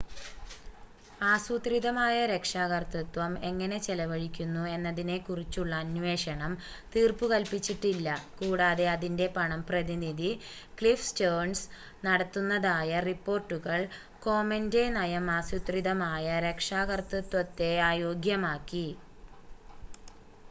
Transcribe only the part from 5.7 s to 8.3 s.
അന്വേഷണം തീർപ്പുകൽപ്പിച്ചിട്ടില്ല